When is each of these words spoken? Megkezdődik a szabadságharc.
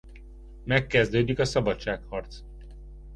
Megkezdődik 0.63 1.39
a 1.39 1.45
szabadságharc. 1.45 2.39